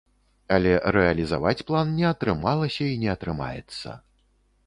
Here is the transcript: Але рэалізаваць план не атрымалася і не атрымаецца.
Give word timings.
Але 0.55 0.71
рэалізаваць 0.95 1.65
план 1.67 1.91
не 1.99 2.07
атрымалася 2.13 2.83
і 2.93 2.97
не 3.05 3.09
атрымаецца. 3.15 3.89